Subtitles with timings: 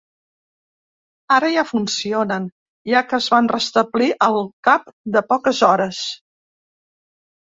[1.35, 2.47] Ara ja funcionen,
[2.93, 4.39] ja que es van restablir al
[4.69, 6.01] cap de poques hores.